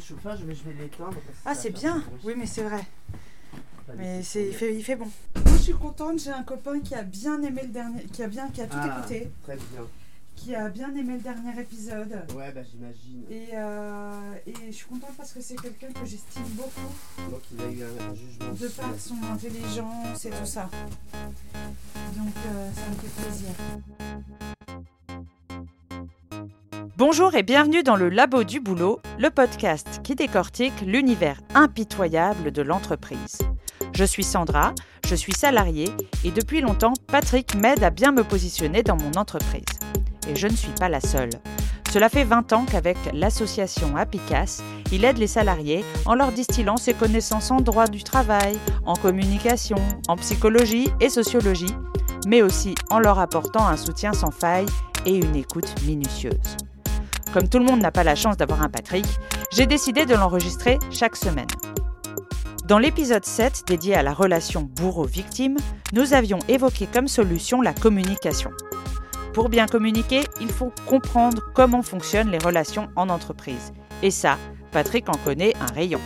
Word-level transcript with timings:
Chauffage, 0.00 0.40
mais 0.46 0.54
je 0.54 0.64
vais 0.64 0.74
l'éteindre. 0.82 1.16
Ah, 1.44 1.54
c'est 1.54 1.70
bien. 1.70 2.02
Oui, 2.24 2.34
mais 2.36 2.46
c'est 2.46 2.62
vrai. 2.62 2.84
Mais 3.96 4.22
c'est, 4.22 4.48
il, 4.48 4.54
fait, 4.54 4.74
il 4.74 4.84
fait 4.84 4.96
bon. 4.96 5.06
Moi, 5.36 5.56
je 5.56 5.62
suis 5.62 5.72
contente. 5.72 6.18
J'ai 6.20 6.30
un 6.30 6.42
copain 6.42 6.78
qui 6.80 6.94
a 6.94 7.02
bien 7.02 7.40
aimé 7.42 7.62
le 7.62 7.68
dernier, 7.68 8.04
qui 8.04 8.22
a 8.22 8.28
bien, 8.28 8.48
qui 8.50 8.60
a 8.60 8.66
tout 8.66 8.76
Ah, 8.78 8.98
écouté, 8.98 9.30
Très 9.44 9.56
bien. 9.56 9.86
qui 10.36 10.54
a 10.54 10.68
bien 10.68 10.94
aimé 10.94 11.14
le 11.14 11.20
dernier 11.20 11.58
épisode. 11.58 12.12
Ouais, 12.36 12.52
bah 12.52 12.60
j'imagine. 12.70 13.22
Et, 13.30 13.48
euh, 13.54 14.34
et 14.46 14.52
je 14.68 14.72
suis 14.76 14.86
contente 14.86 15.14
parce 15.16 15.32
que 15.32 15.40
c'est 15.40 15.56
quelqu'un 15.56 15.88
que 15.88 16.04
j'estime 16.04 16.42
beaucoup 16.54 17.30
Donc 17.30 17.40
il 17.52 17.60
a 17.62 17.70
eu 17.70 17.82
un, 17.82 18.10
un 18.10 18.14
jugement. 18.14 18.52
de 18.52 18.68
par 18.68 18.90
son 18.98 19.16
intelligence 19.32 20.24
et 20.26 20.30
tout 20.30 20.44
ça. 20.46 20.68
Donc 22.14 22.34
euh, 22.46 22.70
ça 22.74 22.82
me 22.90 22.94
fait 22.96 23.22
plaisir. 23.22 23.48
Bonjour 26.98 27.36
et 27.36 27.44
bienvenue 27.44 27.84
dans 27.84 27.94
le 27.94 28.08
Labo 28.08 28.42
du 28.42 28.58
Boulot, 28.58 28.98
le 29.20 29.30
podcast 29.30 30.00
qui 30.02 30.16
décortique 30.16 30.80
l'univers 30.84 31.40
impitoyable 31.54 32.50
de 32.50 32.60
l'entreprise. 32.60 33.38
Je 33.94 34.02
suis 34.02 34.24
Sandra, 34.24 34.74
je 35.06 35.14
suis 35.14 35.32
salariée 35.32 35.92
et 36.24 36.32
depuis 36.32 36.60
longtemps, 36.60 36.94
Patrick 37.06 37.54
m'aide 37.54 37.84
à 37.84 37.90
bien 37.90 38.10
me 38.10 38.24
positionner 38.24 38.82
dans 38.82 38.96
mon 38.96 39.12
entreprise. 39.12 39.62
Et 40.28 40.34
je 40.34 40.48
ne 40.48 40.56
suis 40.56 40.72
pas 40.72 40.88
la 40.88 41.00
seule. 41.00 41.30
Cela 41.92 42.08
fait 42.08 42.24
20 42.24 42.52
ans 42.52 42.64
qu'avec 42.68 42.98
l'association 43.12 43.96
Apicas, 43.96 44.60
il 44.90 45.04
aide 45.04 45.18
les 45.18 45.28
salariés 45.28 45.84
en 46.04 46.16
leur 46.16 46.32
distillant 46.32 46.78
ses 46.78 46.94
connaissances 46.94 47.52
en 47.52 47.60
droit 47.60 47.86
du 47.86 48.02
travail, 48.02 48.58
en 48.84 48.96
communication, 48.96 49.78
en 50.08 50.16
psychologie 50.16 50.90
et 51.00 51.10
sociologie, 51.10 51.76
mais 52.26 52.42
aussi 52.42 52.74
en 52.90 52.98
leur 52.98 53.20
apportant 53.20 53.68
un 53.68 53.76
soutien 53.76 54.12
sans 54.12 54.32
faille 54.32 54.66
et 55.06 55.14
une 55.14 55.36
écoute 55.36 55.72
minutieuse. 55.86 56.56
Comme 57.32 57.48
tout 57.48 57.58
le 57.58 57.64
monde 57.64 57.80
n'a 57.80 57.90
pas 57.90 58.04
la 58.04 58.14
chance 58.14 58.38
d'avoir 58.38 58.62
un 58.62 58.70
Patrick, 58.70 59.04
j'ai 59.52 59.66
décidé 59.66 60.06
de 60.06 60.14
l'enregistrer 60.14 60.78
chaque 60.90 61.14
semaine. 61.14 61.46
Dans 62.64 62.78
l'épisode 62.78 63.24
7 63.24 63.64
dédié 63.66 63.94
à 63.94 64.02
la 64.02 64.14
relation 64.14 64.62
bourreau-victime, 64.62 65.56
nous 65.92 66.14
avions 66.14 66.38
évoqué 66.48 66.86
comme 66.86 67.08
solution 67.08 67.60
la 67.60 67.74
communication. 67.74 68.50
Pour 69.34 69.50
bien 69.50 69.66
communiquer, 69.66 70.22
il 70.40 70.48
faut 70.48 70.72
comprendre 70.86 71.42
comment 71.54 71.82
fonctionnent 71.82 72.30
les 72.30 72.38
relations 72.38 72.88
en 72.96 73.08
entreprise. 73.10 73.72
Et 74.02 74.10
ça, 74.10 74.38
Patrick 74.72 75.08
en 75.08 75.18
connaît 75.24 75.54
un 75.60 75.72
rayon. 75.72 76.00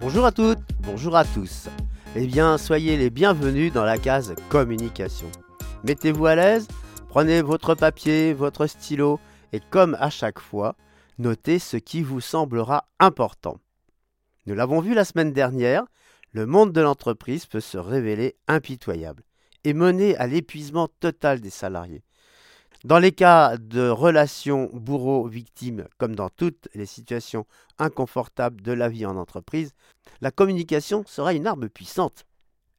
Bonjour 0.00 0.24
à 0.26 0.32
toutes, 0.32 0.60
bonjour 0.80 1.16
à 1.16 1.24
tous. 1.24 1.68
Eh 2.20 2.26
bien, 2.26 2.58
soyez 2.58 2.96
les 2.96 3.10
bienvenus 3.10 3.72
dans 3.72 3.84
la 3.84 3.96
case 3.96 4.34
communication. 4.48 5.30
Mettez-vous 5.84 6.26
à 6.26 6.34
l'aise, 6.34 6.66
prenez 7.08 7.42
votre 7.42 7.76
papier, 7.76 8.32
votre 8.32 8.66
stylo 8.66 9.20
et 9.52 9.60
comme 9.60 9.96
à 10.00 10.10
chaque 10.10 10.40
fois, 10.40 10.74
notez 11.20 11.60
ce 11.60 11.76
qui 11.76 12.02
vous 12.02 12.20
semblera 12.20 12.88
important. 12.98 13.60
Nous 14.46 14.56
l'avons 14.56 14.80
vu 14.80 14.94
la 14.94 15.04
semaine 15.04 15.32
dernière, 15.32 15.84
le 16.32 16.44
monde 16.44 16.72
de 16.72 16.80
l'entreprise 16.80 17.46
peut 17.46 17.60
se 17.60 17.78
révéler 17.78 18.34
impitoyable 18.48 19.22
et 19.62 19.72
mener 19.72 20.16
à 20.16 20.26
l'épuisement 20.26 20.88
total 20.98 21.40
des 21.40 21.50
salariés. 21.50 22.02
Dans 22.84 23.00
les 23.00 23.10
cas 23.10 23.56
de 23.56 23.88
relations 23.88 24.70
bourreau-victime, 24.72 25.88
comme 25.98 26.14
dans 26.14 26.28
toutes 26.28 26.68
les 26.74 26.86
situations 26.86 27.44
inconfortables 27.78 28.62
de 28.62 28.70
la 28.70 28.88
vie 28.88 29.04
en 29.04 29.16
entreprise, 29.16 29.74
la 30.20 30.30
communication 30.30 31.02
sera 31.04 31.34
une 31.34 31.48
arme 31.48 31.68
puissante. 31.68 32.24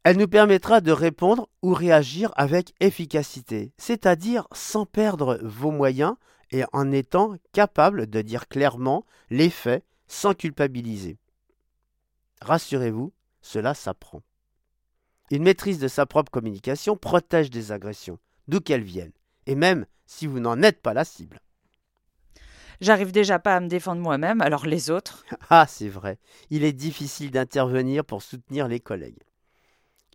Elle 0.06 0.18
nous 0.18 0.30
permettra 0.30 0.80
de 0.80 0.94
répondre 0.94 1.50
ou 1.62 1.74
réagir 1.74 2.32
avec 2.38 2.74
efficacité, 2.80 3.74
c'est-à-dire 3.78 4.48
sans 4.54 4.86
perdre 4.86 5.38
vos 5.44 5.72
moyens 5.72 6.16
et 6.52 6.64
en 6.72 6.94
étant 6.94 7.36
capable 7.52 8.08
de 8.08 8.22
dire 8.22 8.48
clairement 8.48 9.06
les 9.30 9.50
faits 9.50 9.84
sans 10.08 10.34
culpabiliser. 10.34 11.18
Rassurez-vous, 12.42 13.12
cela 13.42 13.74
s'apprend. 13.74 14.24
Une 15.30 15.44
maîtrise 15.44 15.80
de 15.80 15.90
sa 15.90 16.06
propre 16.06 16.32
communication 16.32 16.96
protège 16.96 17.50
des 17.50 17.74
agressions, 17.74 18.18
d'où 18.48 18.62
qu'elles 18.62 18.82
viennent, 18.82 19.12
et 19.50 19.56
même 19.56 19.88
si 20.06 20.28
vous 20.28 20.40
n'en 20.40 20.62
êtes 20.62 20.80
pas 20.80 20.94
la 20.94 21.04
cible. 21.04 21.42
J'arrive 22.82 23.12
déjà 23.12 23.40
pas 23.40 23.56
à 23.56 23.60
me 23.60 23.68
défendre 23.68 24.00
moi-même, 24.00 24.42
alors 24.42 24.68
les 24.68 24.92
autres? 24.92 25.26
Ah, 25.50 25.66
c'est 25.68 25.90
vrai, 25.90 26.20
il 26.52 26.64
est 26.64 26.72
difficile 26.72 27.32
d'intervenir 27.32 28.06
pour 28.06 28.22
soutenir 28.22 28.68
les 28.68 28.80
collègues. 28.80 29.24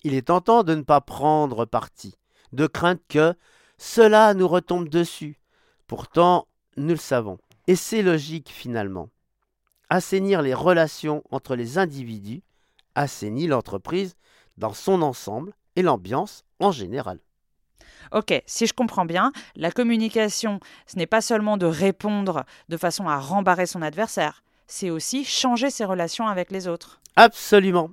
Il 0.04 0.14
est 0.14 0.28
tentant 0.28 0.62
de 0.62 0.76
ne 0.76 0.82
pas 0.82 1.00
prendre 1.00 1.64
parti, 1.64 2.14
de 2.52 2.68
crainte 2.68 3.02
que 3.08 3.34
cela 3.76 4.34
nous 4.34 4.46
retombe 4.46 4.88
dessus. 4.88 5.40
Pourtant, 5.88 6.46
nous 6.76 6.90
le 6.90 6.96
savons, 6.96 7.38
et 7.66 7.74
c'est 7.74 8.02
logique 8.02 8.50
finalement. 8.50 9.10
Assainir 9.90 10.42
les 10.42 10.54
relations 10.54 11.24
entre 11.30 11.56
les 11.56 11.76
individus 11.76 12.44
assainit 12.94 13.48
l'entreprise 13.48 14.14
dans 14.58 14.74
son 14.74 15.02
ensemble 15.02 15.54
et 15.74 15.82
l'ambiance 15.82 16.44
en 16.60 16.70
général. 16.70 17.18
Ok, 18.12 18.42
si 18.46 18.66
je 18.66 18.72
comprends 18.72 19.04
bien, 19.04 19.32
la 19.56 19.70
communication, 19.70 20.60
ce 20.86 20.96
n'est 20.96 21.06
pas 21.06 21.20
seulement 21.20 21.56
de 21.56 21.66
répondre 21.66 22.44
de 22.68 22.76
façon 22.76 23.08
à 23.08 23.18
rembarrer 23.18 23.66
son 23.66 23.82
adversaire, 23.82 24.42
c'est 24.66 24.90
aussi 24.90 25.24
changer 25.24 25.70
ses 25.70 25.84
relations 25.84 26.26
avec 26.26 26.50
les 26.50 26.68
autres. 26.68 27.00
Absolument. 27.16 27.90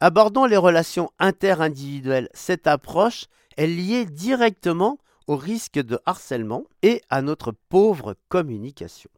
Abordons 0.00 0.44
les 0.44 0.56
relations 0.56 1.10
interindividuelles. 1.18 2.28
Cette 2.34 2.66
approche 2.66 3.26
est 3.56 3.66
liée 3.66 4.04
directement 4.04 4.98
au 5.26 5.36
risque 5.36 5.78
de 5.78 5.98
harcèlement 6.06 6.64
et 6.82 7.00
à 7.10 7.22
notre 7.22 7.52
pauvre 7.52 8.16
communication. 8.28 9.10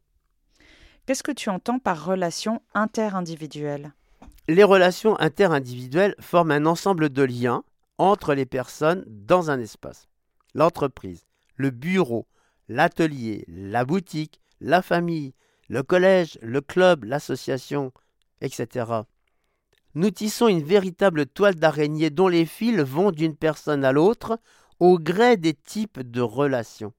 Qu'est-ce 1.05 1.23
que 1.23 1.31
tu 1.31 1.49
entends 1.49 1.79
par 1.79 2.05
relation 2.05 2.61
interindividuelle 2.73 3.93
Les 4.47 4.63
relations 4.63 5.19
interindividuelles 5.19 6.15
forment 6.19 6.51
un 6.51 6.65
ensemble 6.65 7.09
de 7.09 7.23
liens 7.23 7.63
entre 7.97 8.33
les 8.33 8.45
personnes 8.45 9.03
dans 9.07 9.49
un 9.49 9.59
espace. 9.59 10.07
L'entreprise, 10.53 11.25
le 11.55 11.69
bureau, 11.69 12.27
l'atelier, 12.67 13.45
la 13.47 13.85
boutique, 13.85 14.41
la 14.59 14.81
famille, 14.81 15.33
le 15.69 15.83
collège, 15.83 16.37
le 16.41 16.61
club, 16.61 17.03
l'association, 17.03 17.91
etc. 18.41 18.85
Nous 19.95 20.11
tissons 20.11 20.47
une 20.47 20.63
véritable 20.63 21.25
toile 21.25 21.55
d'araignée 21.55 22.09
dont 22.09 22.27
les 22.27 22.45
fils 22.45 22.79
vont 22.79 23.11
d'une 23.11 23.35
personne 23.35 23.83
à 23.83 23.91
l'autre 23.91 24.39
au 24.79 24.99
gré 24.99 25.37
des 25.37 25.53
types 25.53 25.99
de 25.99 26.21
relations. 26.21 26.93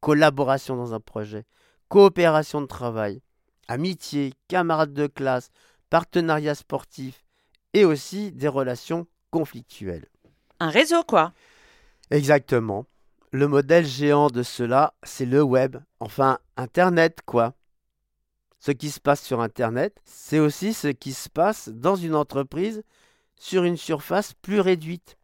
Collaboration 0.00 0.76
dans 0.76 0.94
un 0.94 1.00
projet, 1.00 1.46
coopération 1.88 2.60
de 2.60 2.66
travail, 2.66 3.22
amitié, 3.68 4.34
camarades 4.48 4.92
de 4.92 5.06
classe, 5.06 5.50
partenariat 5.90 6.54
sportif 6.54 7.24
et 7.72 7.84
aussi 7.84 8.32
des 8.32 8.48
relations 8.48 9.06
conflictuelles. 9.30 10.06
Un 10.60 10.68
réseau, 10.68 11.02
quoi. 11.02 11.32
Exactement. 12.12 12.84
Le 13.30 13.48
modèle 13.48 13.86
géant 13.86 14.26
de 14.26 14.42
cela, 14.42 14.92
c'est 15.02 15.24
le 15.24 15.42
web, 15.42 15.78
enfin 15.98 16.38
Internet, 16.58 17.20
quoi. 17.24 17.54
Ce 18.60 18.70
qui 18.70 18.90
se 18.90 19.00
passe 19.00 19.22
sur 19.22 19.40
Internet, 19.40 19.98
c'est 20.04 20.38
aussi 20.38 20.74
ce 20.74 20.88
qui 20.88 21.14
se 21.14 21.30
passe 21.30 21.70
dans 21.70 21.96
une 21.96 22.14
entreprise 22.14 22.82
sur 23.34 23.64
une 23.64 23.78
surface 23.78 24.34
plus 24.34 24.60
réduite. 24.60 25.16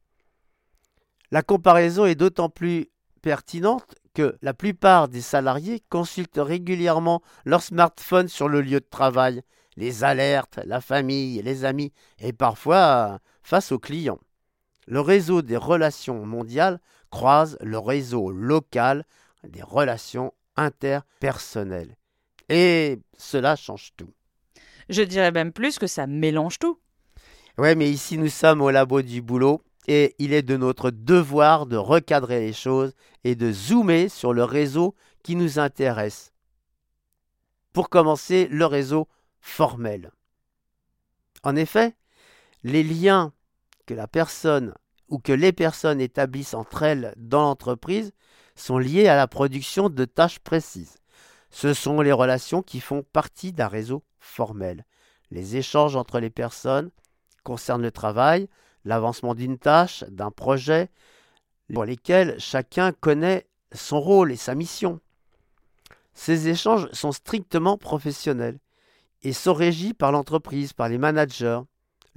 La 1.31 1.43
comparaison 1.43 2.07
est 2.07 2.15
d'autant 2.15 2.49
plus 2.49 2.89
pertinente 3.21 3.95
que 4.15 4.39
la 4.41 4.55
plupart 4.55 5.09
des 5.09 5.21
salariés 5.21 5.83
consultent 5.91 6.41
régulièrement 6.43 7.21
leur 7.45 7.61
smartphone 7.61 8.29
sur 8.29 8.49
le 8.49 8.63
lieu 8.63 8.81
de 8.81 8.89
travail, 8.89 9.43
les 9.77 10.05
alertes, 10.05 10.59
la 10.65 10.81
famille, 10.81 11.43
les 11.43 11.67
amis 11.67 11.93
et 12.19 12.33
parfois 12.33 13.19
face 13.43 13.73
aux 13.73 13.79
clients. 13.79 14.21
Le 14.89 15.01
réseau 15.01 15.43
des 15.43 15.59
relations 15.59 16.25
mondiales 16.25 16.81
croise 17.11 17.59
le 17.61 17.79
réseau 17.79 18.31
local 18.31 19.05
des 19.47 19.63
relations 19.63 20.33
interpersonnelles. 20.57 21.95
Et 22.49 22.99
cela 23.19 23.55
change 23.55 23.93
tout. 23.99 24.09
Je 24.89 25.03
dirais 25.03 25.31
même 25.31 25.53
plus 25.53 25.79
que 25.79 25.87
ça 25.87 26.07
mélange 26.07 26.59
tout. 26.59 26.81
Ouais, 27.59 27.75
mais 27.75 27.91
ici 27.91 28.17
nous 28.17 28.31
sommes 28.31 28.63
au 28.63 28.71
labo 28.71 29.03
du 29.03 29.21
boulot 29.21 29.63
et 29.89 30.15
il 30.19 30.33
est 30.33 30.43
de 30.43 30.57
notre 30.57 30.91
devoir 30.91 31.67
de 31.67 31.77
recadrer 31.77 32.41
les 32.41 32.55
choses 32.55 32.95
et 33.25 33.35
de 33.35 33.53
zoomer 33.53 34.09
sur 34.09 34.33
le 34.33 34.45
réseau 34.45 34.95
qui 35.23 35.37
nous 35.37 35.59
intéresse. 35.59 36.33
Pour 37.75 37.91
commencer, 37.91 38.49
le 38.51 38.65
réseau 38.65 39.07
formel. 39.43 40.13
En 41.43 41.57
effet, 41.57 41.95
les 42.65 42.83
liens 42.83 43.35
que 43.89 43.95
la 43.95 44.07
personne 44.07 44.75
ou 45.09 45.19
que 45.19 45.33
les 45.33 45.53
personnes 45.53 46.01
établissent 46.01 46.53
entre 46.53 46.83
elles 46.83 47.15
dans 47.17 47.41
l'entreprise 47.41 48.13
sont 48.55 48.77
liés 48.77 49.09
à 49.09 49.17
la 49.17 49.27
production 49.27 49.89
de 49.89 50.05
tâches 50.05 50.41
précises. 50.41 50.99
Ce 51.51 51.73
sont 51.73 52.03
les 52.03 52.13
relations 52.13 52.61
qui 52.61 52.81
font 52.81 53.03
partie 53.03 53.53
d'un 53.53 53.67
réseau 53.67 54.05
formel. 54.21 54.85
Les 55.31 55.57
échanges 55.57 55.97
entre 55.97 56.21
les 56.21 56.29
personnes 56.29 56.91
concernent 57.45 57.83
le 57.83 57.91
travail, 57.91 58.51
l'avancement 58.85 59.35
d'une 59.35 59.59
tâche, 59.59 60.05
d'un 60.09 60.31
projet, 60.31 60.91
pour 61.73 61.87
lesquels 61.87 62.39
chacun 62.39 62.93
connaît 62.93 63.47
son 63.73 64.01
rôle 64.01 64.33
et 64.33 64.37
sa 64.37 64.55
mission. 64.55 65.01
Ces 66.13 66.49
échanges 66.49 66.91
sont 66.93 67.13
strictement 67.13 67.79
professionnels 67.79 68.59
et 69.23 69.33
sont 69.33 69.55
régis 69.55 69.95
par 69.95 70.13
l'entreprise, 70.13 70.75
par 70.75 70.91
les 70.91 70.99
managers. 70.99 71.61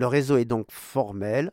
Le 0.01 0.07
réseau 0.07 0.37
est 0.37 0.45
donc 0.45 0.71
formel 0.71 1.51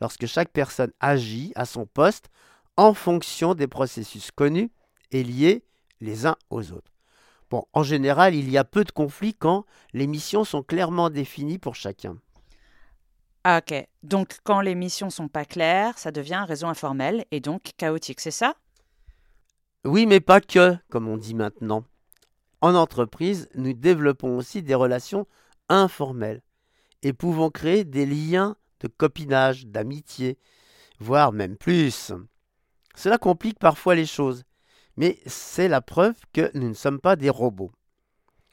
lorsque 0.00 0.26
chaque 0.26 0.52
personne 0.52 0.92
agit 1.00 1.50
à 1.56 1.64
son 1.64 1.84
poste 1.84 2.30
en 2.76 2.94
fonction 2.94 3.56
des 3.56 3.66
processus 3.66 4.30
connus 4.30 4.70
et 5.10 5.24
liés 5.24 5.64
les 6.00 6.24
uns 6.24 6.36
aux 6.48 6.70
autres. 6.70 6.92
Bon, 7.50 7.64
en 7.72 7.82
général, 7.82 8.36
il 8.36 8.48
y 8.50 8.56
a 8.56 8.62
peu 8.62 8.84
de 8.84 8.92
conflits 8.92 9.34
quand 9.34 9.64
les 9.94 10.06
missions 10.06 10.44
sont 10.44 10.62
clairement 10.62 11.10
définies 11.10 11.58
pour 11.58 11.74
chacun. 11.74 12.16
Ah, 13.42 13.62
ok. 13.66 13.88
Donc, 14.04 14.36
quand 14.44 14.60
les 14.60 14.76
missions 14.76 15.10
sont 15.10 15.26
pas 15.26 15.44
claires, 15.44 15.98
ça 15.98 16.12
devient 16.12 16.34
un 16.34 16.44
réseau 16.44 16.68
informel 16.68 17.24
et 17.32 17.40
donc 17.40 17.72
chaotique, 17.78 18.20
c'est 18.20 18.30
ça? 18.30 18.54
Oui, 19.84 20.06
mais 20.06 20.20
pas 20.20 20.40
que, 20.40 20.76
comme 20.88 21.08
on 21.08 21.16
dit 21.16 21.34
maintenant. 21.34 21.82
En 22.60 22.76
entreprise, 22.76 23.48
nous 23.56 23.72
développons 23.72 24.36
aussi 24.36 24.62
des 24.62 24.76
relations 24.76 25.26
informelles 25.68 26.42
et 27.02 27.12
pouvons 27.12 27.50
créer 27.50 27.84
des 27.84 28.06
liens 28.06 28.56
de 28.80 28.88
copinage, 28.88 29.66
d'amitié, 29.66 30.38
voire 31.00 31.32
même 31.32 31.56
plus. 31.56 32.12
Cela 32.94 33.18
complique 33.18 33.58
parfois 33.58 33.94
les 33.94 34.06
choses, 34.06 34.44
mais 34.96 35.18
c'est 35.26 35.68
la 35.68 35.80
preuve 35.80 36.16
que 36.32 36.50
nous 36.54 36.68
ne 36.68 36.74
sommes 36.74 37.00
pas 37.00 37.16
des 37.16 37.30
robots. 37.30 37.72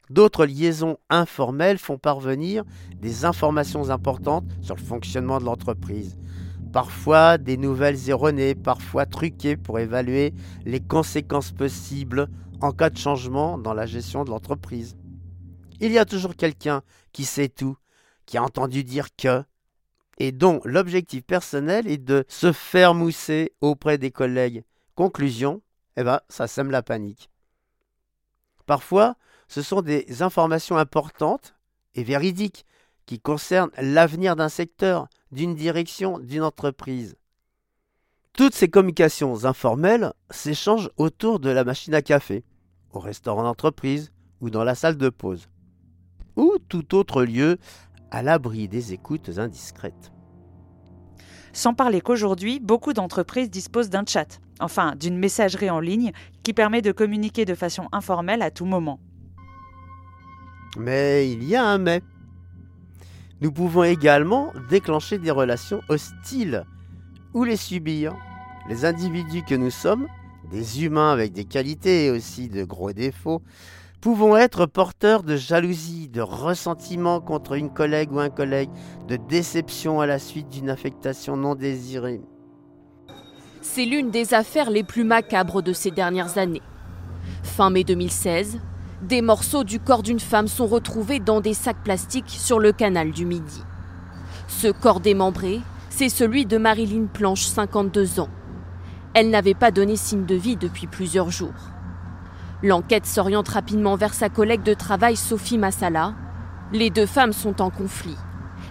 D'autres 0.09 0.45
liaisons 0.45 0.97
informelles 1.09 1.80
font 1.80 1.97
parvenir 1.97 2.63
des 2.95 3.25
informations 3.25 3.89
importantes 3.89 4.45
sur 4.62 4.75
le 4.75 4.81
fonctionnement 4.81 5.39
de 5.39 5.45
l'entreprise. 5.45 6.18
Parfois 6.71 7.38
des 7.39 7.57
nouvelles 7.57 8.09
erronées, 8.09 8.53
parfois 8.53 9.06
truquées 9.07 9.57
pour 9.57 9.80
évaluer 9.80 10.33
les 10.65 10.80
conséquences 10.80 11.51
possibles 11.51 12.27
en 12.62 12.71
cas 12.71 12.89
de 12.91 12.98
changement 12.98 13.57
dans 13.57 13.74
la 13.74 13.86
gestion 13.86 14.24
de 14.24 14.30
l'entreprise. 14.30 14.95
Il 15.80 15.91
y 15.91 15.98
a 15.98 16.06
toujours 16.06 16.36
quelqu'un 16.36 16.83
qui 17.12 17.25
sait 17.25 17.50
tout, 17.50 17.77
qui 18.25 18.38
a 18.38 18.44
entendu 18.44 18.83
dire 18.83 19.16
que, 19.16 19.44
et 20.18 20.31
dont 20.31 20.62
l'objectif 20.63 21.24
personnel 21.24 21.88
est 21.88 21.98
de 21.98 22.25
se 22.27 22.51
faire 22.51 22.94
mousser 22.94 23.54
auprès 23.62 23.98
des 23.98 24.12
collègues. 24.12 24.63
Conclusion, 24.95 25.62
eh 25.98 26.04
ben, 26.04 26.22
ça 26.30 26.48
sème 26.48 26.72
la 26.72 26.83
panique. 26.83 27.30
Parfois, 28.66 29.16
ce 29.48 29.62
sont 29.62 29.81
des 29.81 30.22
informations 30.22 30.77
importantes 30.77 31.56
et 31.94 32.04
véridiques 32.04 32.66
qui 33.06 33.19
concernent 33.19 33.72
l'avenir 33.77 34.36
d'un 34.36 34.50
secteur, 34.50 35.07
d'une 35.31 35.56
direction, 35.56 36.19
d'une 36.19 36.44
entreprise. 36.44 37.16
Toutes 38.33 38.56
ces 38.56 38.69
communications 38.69 39.45
informelles 39.45 40.13
s'échangent 40.30 40.89
autour 40.98 41.39
de 41.39 41.50
la 41.50 41.63
machine 41.63 41.94
à 41.94 42.01
café, 42.01 42.44
au 42.92 43.00
restaurant 43.00 43.44
d'entreprise 43.44 44.12
ou 44.42 44.50
dans 44.50 44.63
la 44.63 44.75
salle 44.75 44.98
de 44.98 45.10
pause, 45.10 45.48
ou 46.36 46.57
tout 46.68 46.95
autre 46.95 47.24
lieu 47.24 47.57
à 48.11 48.21
l'abri 48.23 48.67
des 48.67 48.93
écoutes 48.93 49.37
indiscrètes. 49.37 50.11
Sans 51.53 51.73
parler 51.73 52.01
qu'aujourd'hui, 52.01 52.59
beaucoup 52.59 52.93
d'entreprises 52.93 53.49
disposent 53.49 53.89
d'un 53.89 54.03
chat, 54.05 54.41
enfin 54.59 54.95
d'une 54.95 55.17
messagerie 55.17 55.69
en 55.69 55.79
ligne 55.79 56.11
qui 56.43 56.53
permet 56.53 56.81
de 56.81 56.91
communiquer 56.91 57.45
de 57.45 57.55
façon 57.55 57.87
informelle 57.91 58.41
à 58.41 58.51
tout 58.51 58.65
moment. 58.65 58.99
Mais 60.77 61.31
il 61.31 61.43
y 61.43 61.55
a 61.55 61.65
un 61.65 61.77
mais. 61.77 62.01
Nous 63.41 63.51
pouvons 63.51 63.83
également 63.83 64.51
déclencher 64.69 65.17
des 65.17 65.31
relations 65.31 65.81
hostiles 65.89 66.65
ou 67.33 67.43
les 67.43 67.57
subir. 67.57 68.13
Les 68.67 68.83
individus 68.83 69.43
que 69.43 69.55
nous 69.55 69.69
sommes, 69.69 70.07
des 70.49 70.83
humains 70.83 71.11
avec 71.11 71.33
des 71.33 71.45
qualités 71.45 72.05
et 72.05 72.11
aussi 72.11 72.49
de 72.49 72.63
gros 72.63 72.93
défauts, 72.93 73.41
pouvons 74.05 74.37
être 74.37 74.67
porteurs 74.67 75.23
de 75.23 75.35
jalousie, 75.35 76.09
de 76.09 76.21
ressentiment 76.21 77.19
contre 77.19 77.53
une 77.53 77.73
collègue 77.73 78.11
ou 78.11 78.19
un 78.19 78.29
collègue, 78.29 78.69
de 79.07 79.15
déception 79.15 79.99
à 79.99 80.05
la 80.05 80.19
suite 80.19 80.47
d'une 80.47 80.69
affectation 80.69 81.35
non 81.35 81.55
désirée. 81.55 82.21
C'est 83.61 83.85
l'une 83.85 84.11
des 84.11 84.35
affaires 84.35 84.69
les 84.69 84.83
plus 84.83 85.03
macabres 85.03 85.63
de 85.63 85.73
ces 85.73 85.89
dernières 85.89 86.37
années. 86.37 86.61
Fin 87.41 87.71
mai 87.71 87.83
2016, 87.83 88.59
des 89.01 89.23
morceaux 89.23 89.63
du 89.63 89.79
corps 89.79 90.03
d'une 90.03 90.19
femme 90.19 90.47
sont 90.47 90.67
retrouvés 90.67 91.19
dans 91.19 91.41
des 91.41 91.55
sacs 91.55 91.83
plastiques 91.83 92.29
sur 92.29 92.59
le 92.59 92.73
canal 92.73 93.09
du 93.09 93.25
Midi. 93.25 93.63
Ce 94.47 94.67
corps 94.67 94.99
démembré, 94.99 95.61
c'est 95.89 96.09
celui 96.09 96.45
de 96.45 96.59
Marilyn 96.59 97.07
Planche, 97.11 97.45
52 97.45 98.19
ans. 98.19 98.29
Elle 99.15 99.31
n'avait 99.31 99.55
pas 99.55 99.71
donné 99.71 99.95
signe 99.95 100.27
de 100.27 100.35
vie 100.35 100.57
depuis 100.57 100.85
plusieurs 100.85 101.31
jours. 101.31 101.75
L'enquête 102.63 103.05
s'oriente 103.05 103.49
rapidement 103.49 103.95
vers 103.95 104.13
sa 104.13 104.29
collègue 104.29 104.63
de 104.63 104.73
travail 104.73 105.15
Sophie 105.17 105.57
Massala. 105.57 106.13
Les 106.71 106.89
deux 106.89 107.05
femmes 107.05 107.33
sont 107.33 107.61
en 107.61 107.69
conflit. 107.69 108.15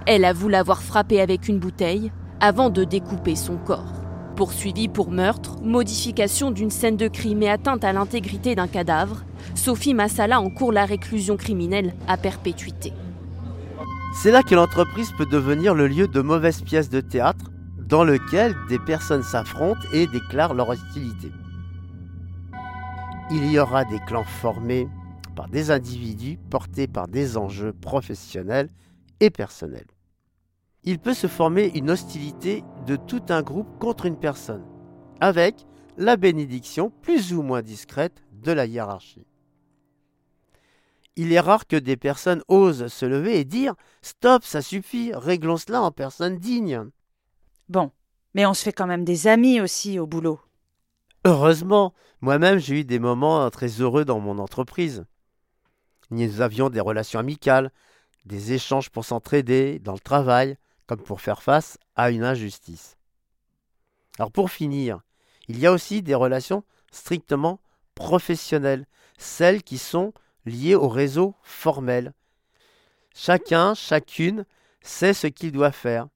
Elle 0.07 0.25
avoue 0.25 0.49
l'avoir 0.49 0.83
frappée 0.83 1.21
avec 1.21 1.49
une 1.49 1.59
bouteille 1.59 2.11
avant 2.41 2.71
de 2.71 2.85
découper 2.85 3.37
son 3.37 3.57
corps. 3.57 3.93
Poursuivie 4.37 4.89
pour 4.89 5.11
meurtre, 5.11 5.57
modification 5.63 6.51
d'une 6.51 6.71
scène 6.71 6.97
de 6.97 7.09
crime 7.09 7.43
et 7.43 7.51
atteinte 7.51 7.85
à 7.85 7.93
l'intégrité 7.93 8.55
d'un 8.55 8.67
cadavre, 8.67 9.23
Sophie 9.55 9.95
Massala 9.95 10.41
encourt 10.41 10.73
la 10.73 10.87
réclusion 10.87 11.37
criminelle 11.37 11.95
à 12.09 12.17
perpétuité. 12.17 12.93
C'est 14.15 14.31
là 14.31 14.43
que 14.43 14.55
l'entreprise 14.55 15.13
peut 15.17 15.27
devenir 15.27 15.75
le 15.75 15.87
lieu 15.87 16.09
de 16.09 16.21
mauvaises 16.21 16.63
pièces 16.63 16.89
de 16.89 17.01
théâtre 17.01 17.51
dans 17.79 18.03
lequel 18.03 18.55
des 18.69 18.79
personnes 18.79 19.23
s'affrontent 19.23 19.81
et 19.93 20.07
déclarent 20.07 20.55
leur 20.55 20.71
hostilité. 20.71 21.31
Il 23.31 23.51
y 23.51 23.59
aura 23.59 23.87
des 23.87 24.01
clans 24.01 24.25
formés 24.25 24.87
par 25.35 25.49
des 25.49 25.71
individus 25.71 26.39
portés 26.51 26.87
par 26.87 27.09
des 27.09 27.39
enjeux 27.39 27.73
professionnels 27.73 28.69
et 29.21 29.31
personnels. 29.31 29.87
Il 30.83 30.99
peut 30.99 31.15
se 31.15 31.27
former 31.27 31.73
une 31.75 31.91
hostilité 31.91 32.63
de 32.87 32.97
tout 32.97 33.23
un 33.31 33.43
groupe 33.43 33.79
contre 33.79 34.05
une 34.05 34.19
personne, 34.19 34.65
avec 35.21 35.67
la 35.97 36.19
bénédiction 36.19 36.91
plus 36.91 37.33
ou 37.33 37.41
moins 37.41 37.63
discrète 37.63 38.23
de 38.31 38.53
la 38.53 38.67
hiérarchie. 38.67 39.27
Il 41.17 41.33
est 41.33 41.41
rare 41.41 41.67
que 41.67 41.77
des 41.77 41.97
personnes 41.97 42.43
osent 42.49 42.89
se 42.89 43.07
lever 43.07 43.41
et 43.41 43.45
dire 43.45 43.75
Stop, 44.03 44.45
ça 44.45 44.61
suffit, 44.61 45.13
réglons 45.15 45.57
cela 45.57 45.81
en 45.81 45.93
personne 45.93 46.39
digne. 46.39 46.91
Bon, 47.71 47.91
mais 48.35 48.45
on 48.45 48.53
se 48.53 48.65
fait 48.65 48.73
quand 48.73 48.87
même 48.87 49.05
des 49.05 49.29
amis 49.29 49.63
aussi 49.63 49.99
au 49.99 50.07
boulot. 50.07 50.41
Heureusement, 51.27 51.95
moi-même 52.21 52.59
j'ai 52.59 52.81
eu 52.81 52.85
des 52.85 52.99
moments 52.99 53.49
très 53.51 53.81
heureux 53.81 54.05
dans 54.05 54.21
mon 54.21 54.39
entreprise. 54.39 55.07
Nous 56.11 56.43
avions 56.43 56.69
des 56.69 56.81
relations 56.81 57.19
amicales, 57.19 57.73
des 58.27 58.53
échanges 58.53 58.91
pour 58.91 59.07
s'entraider 59.07 59.79
dans 59.79 59.95
le 59.95 59.99
travail, 59.99 60.59
comme 60.87 61.03
pour 61.03 61.23
faire 61.23 61.43
face 61.43 61.79
à 61.97 62.11
une 62.11 62.25
injustice. 62.25 62.99
Alors 64.19 64.31
pour 64.31 64.51
finir, 64.51 65.01
il 65.49 65.59
y 65.59 65.67
a 65.67 65.73
aussi 65.73 66.03
des 66.03 66.15
relations 66.15 66.63
strictement 66.93 67.59
professionnelles, 67.95 68.87
celles 69.17 69.63
qui 69.63 69.79
sont 69.79 70.13
liées 70.45 70.75
au 70.75 70.89
réseau 70.89 71.35
formel. 71.43 72.13
Chacun, 73.15 73.75
chacune 73.75 74.45
sait 74.83 75.15
ce 75.15 75.27
qu'il 75.27 75.53
doit 75.53 75.73
faire. 75.73 76.09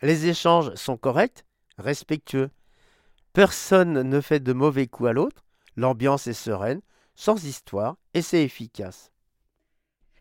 Les 0.00 0.26
échanges 0.26 0.74
sont 0.76 0.96
corrects, 0.96 1.44
respectueux. 1.78 2.50
Personne 3.36 4.00
ne 4.00 4.20
fait 4.22 4.40
de 4.40 4.54
mauvais 4.54 4.86
coups 4.86 5.10
à 5.10 5.12
l'autre, 5.12 5.44
l'ambiance 5.76 6.26
est 6.26 6.32
sereine, 6.32 6.80
sans 7.14 7.44
histoire, 7.44 7.98
et 8.14 8.22
c'est 8.22 8.42
efficace. 8.42 9.12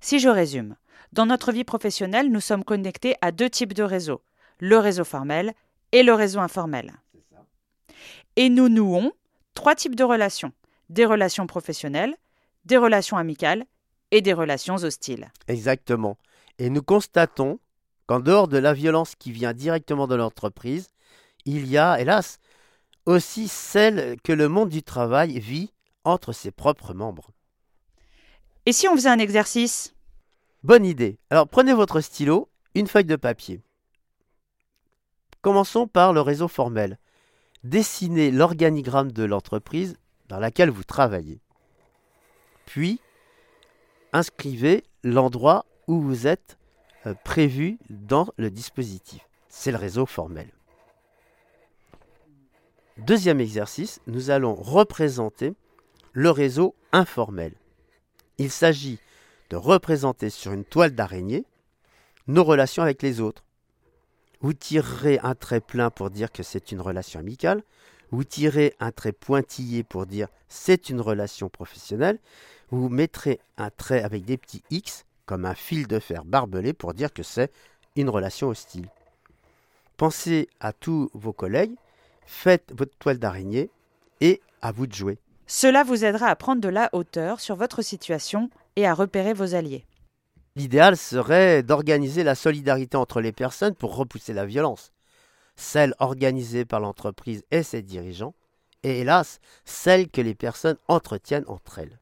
Si 0.01 0.19
je 0.19 0.27
résume, 0.27 0.75
dans 1.13 1.25
notre 1.25 1.53
vie 1.53 1.63
professionnelle, 1.63 2.29
nous 2.29 2.41
sommes 2.41 2.65
connectés 2.65 3.15
à 3.21 3.31
deux 3.31 3.49
types 3.49 3.71
de 3.71 3.83
réseaux, 3.83 4.21
le 4.59 4.77
réseau 4.79 5.05
formel 5.05 5.53
et 5.93 6.03
le 6.03 6.13
réseau 6.13 6.41
informel. 6.41 6.91
Et 8.35 8.49
nous 8.49 8.67
nouons 8.67 9.13
trois 9.53 9.75
types 9.75 9.95
de 9.95 10.03
relations, 10.03 10.51
des 10.89 11.05
relations 11.05 11.47
professionnelles, 11.47 12.17
des 12.65 12.75
relations 12.75 13.15
amicales 13.15 13.63
et 14.11 14.19
des 14.19 14.33
relations 14.33 14.75
hostiles. 14.75 15.31
Exactement. 15.47 16.17
Et 16.59 16.69
nous 16.69 16.83
constatons 16.83 17.61
qu'en 18.07 18.19
dehors 18.19 18.49
de 18.49 18.57
la 18.57 18.73
violence 18.73 19.15
qui 19.15 19.31
vient 19.31 19.53
directement 19.53 20.05
de 20.05 20.15
l'entreprise, 20.15 20.89
il 21.45 21.65
y 21.67 21.77
a, 21.77 21.97
hélas, 22.01 22.39
aussi 23.05 23.47
celle 23.47 24.19
que 24.21 24.33
le 24.33 24.49
monde 24.49 24.69
du 24.69 24.83
travail 24.83 25.39
vit 25.39 25.71
entre 26.03 26.33
ses 26.33 26.51
propres 26.51 26.93
membres. 26.93 27.31
Et 28.65 28.73
si 28.73 28.87
on 28.87 28.95
faisait 28.95 29.09
un 29.09 29.19
exercice? 29.19 29.95
Bonne 30.63 30.85
idée. 30.85 31.19
Alors 31.29 31.47
prenez 31.47 31.73
votre 31.73 32.01
stylo, 32.01 32.49
une 32.73 32.87
feuille 32.87 33.05
de 33.05 33.15
papier. 33.15 33.61
Commençons 35.41 35.87
par 35.87 36.13
le 36.13 36.21
réseau 36.21 36.47
formel. 36.47 36.97
Dessinez 37.63 38.31
l'organigramme 38.31 39.11
de 39.11 39.23
l'entreprise 39.23 39.97
dans 40.27 40.39
laquelle 40.39 40.71
vous 40.71 40.83
travaillez. 40.83 41.39
Puis, 42.65 42.99
inscrivez 44.11 44.83
l'endroit 45.03 45.65
où 45.87 46.01
vous 46.01 46.25
êtes 46.25 46.57
euh, 47.05 47.13
prévu 47.23 47.77
dans 47.89 48.27
le 48.37 48.49
dispositif. 48.49 49.27
C'est 49.47 49.71
le 49.71 49.77
réseau 49.77 50.07
formel. 50.07 50.49
Deuxième 52.97 53.41
exercice, 53.41 53.99
nous 54.07 54.29
allons 54.29 54.55
représenter 54.55 55.53
le 56.13 56.31
réseau 56.31 56.75
informel. 56.93 57.53
Il 58.37 58.49
s'agit 58.49 58.99
de 59.49 59.57
représenter 59.57 60.29
sur 60.29 60.53
une 60.53 60.63
toile 60.63 60.95
d'araignée 60.95 61.43
nos 62.27 62.45
relations 62.45 62.83
avec 62.83 63.01
les 63.01 63.19
autres. 63.19 63.43
Vous 64.39 64.53
tirerez 64.53 65.19
un 65.23 65.35
trait 65.35 65.59
plein 65.59 65.89
pour 65.89 66.09
dire 66.09 66.31
que 66.31 66.41
c'est 66.41 66.71
une 66.71 66.79
relation 66.79 67.19
amicale, 67.19 67.63
vous 68.11 68.23
tirez 68.23 68.73
un 68.79 68.93
trait 68.93 69.11
pointillé 69.11 69.83
pour 69.83 70.05
dire 70.05 70.29
c'est 70.47 70.89
une 70.89 71.01
relation 71.01 71.49
professionnelle, 71.49 72.19
vous 72.69 72.87
mettrez 72.87 73.41
un 73.57 73.71
trait 73.71 74.03
avec 74.03 74.23
des 74.23 74.37
petits 74.37 74.63
X 74.69 75.05
comme 75.25 75.43
un 75.43 75.55
fil 75.55 75.87
de 75.87 75.99
fer 75.99 76.23
barbelé 76.23 76.71
pour 76.71 76.93
dire 76.93 77.11
que 77.11 77.23
c'est 77.23 77.51
une 77.97 78.09
relation 78.09 78.47
hostile. 78.47 78.87
Pensez 79.97 80.47
à 80.61 80.71
tous 80.71 81.09
vos 81.13 81.33
collègues, 81.33 81.75
faites 82.25 82.73
votre 82.77 82.97
toile 82.97 83.19
d'araignée 83.19 83.69
et 84.21 84.41
à 84.61 84.71
vous 84.71 84.87
de 84.87 84.93
jouer. 84.93 85.19
Cela 85.47 85.83
vous 85.83 86.03
aidera 86.03 86.27
à 86.27 86.35
prendre 86.35 86.61
de 86.61 86.69
la 86.69 86.89
hauteur 86.93 87.39
sur 87.39 87.55
votre 87.55 87.81
situation 87.81 88.49
et 88.75 88.87
à 88.87 88.93
repérer 88.93 89.33
vos 89.33 89.55
alliés. 89.55 89.85
L'idéal 90.55 90.97
serait 90.97 91.63
d'organiser 91.63 92.23
la 92.23 92.35
solidarité 92.35 92.97
entre 92.97 93.21
les 93.21 93.33
personnes 93.33 93.75
pour 93.75 93.95
repousser 93.95 94.33
la 94.33 94.45
violence, 94.45 94.91
celle 95.55 95.93
organisée 95.99 96.65
par 96.65 96.79
l'entreprise 96.79 97.43
et 97.51 97.61
ses 97.61 97.81
dirigeants, 97.81 98.33
et 98.83 99.01
hélas, 99.01 99.39
celle 99.65 100.09
que 100.09 100.21
les 100.21 100.35
personnes 100.35 100.77
entretiennent 100.87 101.45
entre 101.47 101.79
elles. 101.79 101.99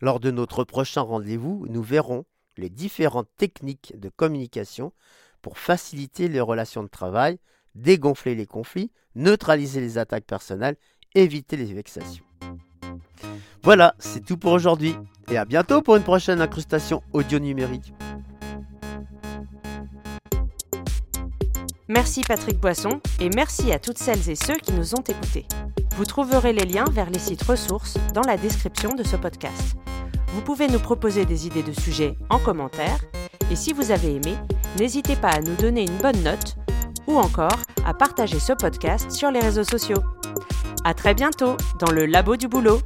Lors 0.00 0.20
de 0.20 0.30
notre 0.30 0.64
prochain 0.64 1.02
rendez-vous, 1.02 1.66
nous 1.68 1.82
verrons 1.82 2.24
les 2.56 2.70
différentes 2.70 3.28
techniques 3.36 3.98
de 3.98 4.08
communication 4.08 4.92
pour 5.42 5.58
faciliter 5.58 6.28
les 6.28 6.40
relations 6.40 6.82
de 6.82 6.88
travail, 6.88 7.38
dégonfler 7.74 8.34
les 8.34 8.46
conflits, 8.46 8.90
neutraliser 9.14 9.80
les 9.80 9.98
attaques 9.98 10.24
personnelles, 10.24 10.76
éviter 11.14 11.56
les 11.56 11.72
vexations. 11.72 12.24
Voilà, 13.62 13.94
c'est 13.98 14.24
tout 14.24 14.36
pour 14.36 14.52
aujourd'hui 14.52 14.96
et 15.30 15.36
à 15.36 15.44
bientôt 15.44 15.82
pour 15.82 15.96
une 15.96 16.02
prochaine 16.02 16.40
incrustation 16.40 17.02
audio 17.12 17.38
numérique. 17.38 17.92
Merci 21.88 22.22
Patrick 22.22 22.58
Boisson 22.58 23.00
et 23.20 23.28
merci 23.28 23.70
à 23.70 23.78
toutes 23.78 23.98
celles 23.98 24.30
et 24.30 24.34
ceux 24.34 24.56
qui 24.56 24.72
nous 24.72 24.94
ont 24.94 25.02
écoutés. 25.02 25.46
Vous 25.96 26.06
trouverez 26.06 26.52
les 26.52 26.64
liens 26.64 26.86
vers 26.90 27.10
les 27.10 27.18
sites 27.18 27.42
ressources 27.42 27.98
dans 28.14 28.22
la 28.22 28.38
description 28.38 28.94
de 28.94 29.02
ce 29.02 29.16
podcast. 29.16 29.76
Vous 30.28 30.40
pouvez 30.40 30.68
nous 30.68 30.78
proposer 30.78 31.26
des 31.26 31.46
idées 31.46 31.62
de 31.62 31.78
sujets 31.78 32.16
en 32.30 32.38
commentaire 32.38 33.04
et 33.50 33.56
si 33.56 33.74
vous 33.74 33.90
avez 33.90 34.14
aimé, 34.14 34.34
n'hésitez 34.78 35.16
pas 35.16 35.28
à 35.28 35.40
nous 35.40 35.54
donner 35.56 35.82
une 35.82 35.98
bonne 35.98 36.22
note 36.22 36.56
ou 37.06 37.18
encore 37.18 37.58
à 37.84 37.94
partager 37.94 38.38
ce 38.38 38.52
podcast 38.52 39.10
sur 39.10 39.30
les 39.30 39.40
réseaux 39.40 39.64
sociaux. 39.64 40.02
À 40.84 40.94
très 40.94 41.14
bientôt 41.14 41.56
dans 41.78 41.92
le 41.92 42.06
labo 42.06 42.36
du 42.36 42.48
boulot. 42.48 42.80